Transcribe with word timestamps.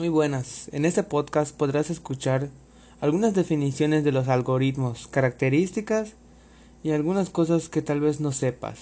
Muy 0.00 0.08
buenas. 0.08 0.70
En 0.72 0.86
este 0.86 1.02
podcast 1.02 1.54
podrás 1.54 1.90
escuchar 1.90 2.48
algunas 3.02 3.34
definiciones 3.34 4.02
de 4.02 4.12
los 4.12 4.28
algoritmos, 4.28 5.08
características 5.08 6.14
y 6.82 6.92
algunas 6.92 7.28
cosas 7.28 7.68
que 7.68 7.82
tal 7.82 8.00
vez 8.00 8.18
no 8.18 8.32
sepas. 8.32 8.78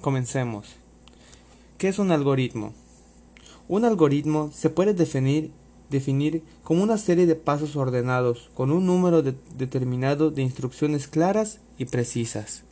Comencemos. 0.00 0.66
¿Qué 1.78 1.86
es 1.86 2.00
un 2.00 2.10
algoritmo? 2.10 2.74
Un 3.68 3.84
algoritmo 3.84 4.50
se 4.52 4.68
puede 4.68 4.94
definir, 4.94 5.52
definir 5.90 6.42
como 6.64 6.82
una 6.82 6.98
serie 6.98 7.26
de 7.26 7.36
pasos 7.36 7.76
ordenados 7.76 8.50
con 8.54 8.72
un 8.72 8.84
número 8.84 9.22
determinado 9.22 10.32
de 10.32 10.42
instrucciones 10.42 11.06
claras 11.06 11.60
y 11.78 11.84
precisas. 11.84 12.64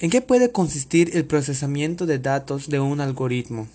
¿En 0.00 0.10
qué 0.10 0.20
puede 0.20 0.52
consistir 0.52 1.16
el 1.16 1.24
procesamiento 1.24 2.04
de 2.04 2.18
datos 2.18 2.68
de 2.68 2.78
un 2.78 3.00
algoritmo? 3.00 3.68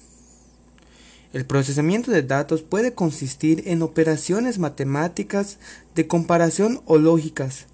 El 1.34 1.46
procesamiento 1.46 2.12
de 2.12 2.24
datos 2.24 2.62
puede 2.62 2.94
consistir 2.94 3.64
en 3.68 3.82
operaciones 3.82 4.60
matemáticas 4.60 5.60
de 5.96 6.06
comparación 6.06 6.82
o 6.86 6.98
lógicas, 6.98 7.68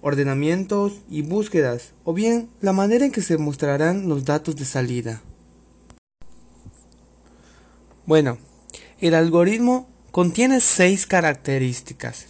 ordenamientos 0.00 0.94
y 1.08 1.22
búsquedas, 1.22 1.92
o 2.02 2.12
bien 2.12 2.48
la 2.60 2.72
manera 2.72 3.04
en 3.04 3.12
que 3.12 3.22
se 3.22 3.38
mostrarán 3.38 4.08
los 4.08 4.24
datos 4.24 4.56
de 4.56 4.64
salida. 4.64 5.22
Bueno, 8.06 8.38
el 9.00 9.14
algoritmo 9.14 9.88
contiene 10.10 10.60
seis 10.60 11.06
características, 11.06 12.26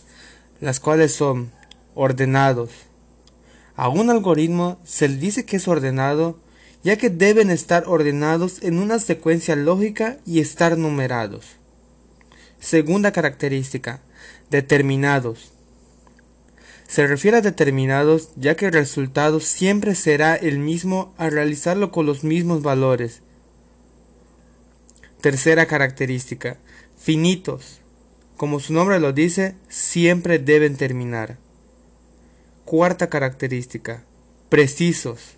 las 0.61 0.79
cuales 0.79 1.15
son 1.15 1.53
ordenados. 1.95 2.71
A 3.77 3.89
un 3.89 4.11
algoritmo 4.11 4.79
se 4.85 5.09
le 5.09 5.17
dice 5.17 5.47
que 5.47 5.57
es 5.57 5.69
ordenado 5.69 6.39
ya 6.87 6.97
que 6.97 7.11
deben 7.11 7.51
estar 7.51 7.83
ordenados 7.89 8.63
en 8.63 8.79
una 8.79 9.01
secuencia 9.01 9.57
lógica 9.57 10.19
y 10.25 10.39
estar 10.39 10.79
numerados. 10.79 11.57
Segunda 12.61 13.11
característica, 13.11 14.03
determinados. 14.51 15.51
Se 16.87 17.05
refiere 17.09 17.39
a 17.39 17.41
determinados 17.41 18.29
ya 18.37 18.55
que 18.55 18.67
el 18.67 18.73
resultado 18.73 19.41
siempre 19.41 19.97
será 19.97 20.37
el 20.37 20.61
mismo 20.61 21.13
al 21.19 21.33
realizarlo 21.33 21.91
con 21.91 22.07
los 22.07 22.23
mismos 22.23 22.63
valores. 22.63 23.21
Tercera 25.21 25.67
característica, 25.67 26.57
finitos. 26.97 27.81
Como 28.37 28.61
su 28.61 28.73
nombre 28.73 29.01
lo 29.01 29.13
dice, 29.13 29.57
siempre 29.69 30.39
deben 30.39 30.77
terminar. 30.77 31.37
Cuarta 32.65 33.09
característica, 33.09 34.05
precisos. 34.51 35.36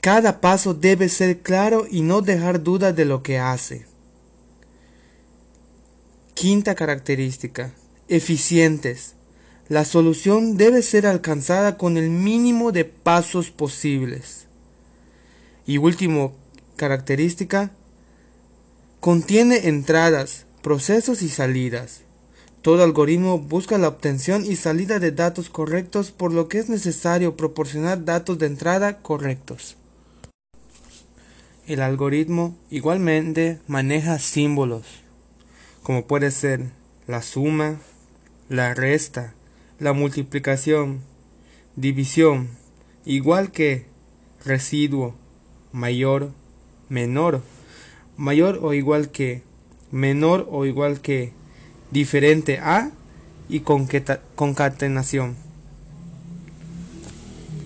Cada 0.00 0.40
paso 0.40 0.72
debe 0.72 1.10
ser 1.10 1.40
claro 1.40 1.86
y 1.90 2.00
no 2.00 2.22
dejar 2.22 2.62
duda 2.62 2.94
de 2.94 3.04
lo 3.04 3.22
que 3.22 3.38
hace. 3.38 3.84
Quinta 6.32 6.74
característica. 6.74 7.74
Eficientes. 8.08 9.14
La 9.68 9.84
solución 9.84 10.56
debe 10.56 10.80
ser 10.80 11.06
alcanzada 11.06 11.76
con 11.76 11.98
el 11.98 12.08
mínimo 12.08 12.72
de 12.72 12.86
pasos 12.86 13.50
posibles. 13.50 14.46
Y 15.66 15.76
último 15.76 16.34
característica. 16.76 17.70
Contiene 19.00 19.68
entradas, 19.68 20.46
procesos 20.62 21.20
y 21.20 21.28
salidas. 21.28 22.00
Todo 22.62 22.84
algoritmo 22.84 23.38
busca 23.38 23.76
la 23.76 23.88
obtención 23.88 24.46
y 24.46 24.56
salida 24.56 24.98
de 24.98 25.12
datos 25.12 25.50
correctos 25.50 26.10
por 26.10 26.32
lo 26.32 26.48
que 26.48 26.58
es 26.58 26.70
necesario 26.70 27.36
proporcionar 27.36 28.06
datos 28.06 28.38
de 28.38 28.46
entrada 28.46 28.98
correctos. 29.02 29.76
El 31.70 31.82
algoritmo 31.82 32.58
igualmente 32.68 33.60
maneja 33.68 34.18
símbolos, 34.18 34.82
como 35.84 36.04
puede 36.04 36.32
ser 36.32 36.64
la 37.06 37.22
suma, 37.22 37.78
la 38.48 38.74
resta, 38.74 39.34
la 39.78 39.92
multiplicación, 39.92 40.98
división, 41.76 42.48
igual 43.04 43.52
que 43.52 43.86
residuo, 44.44 45.14
mayor, 45.70 46.32
menor, 46.88 47.40
mayor 48.16 48.58
o 48.62 48.74
igual 48.74 49.12
que, 49.12 49.44
menor 49.92 50.48
o 50.50 50.66
igual 50.66 51.00
que, 51.00 51.32
diferente 51.92 52.58
a 52.58 52.90
y 53.48 53.60
concatenación. 53.60 55.36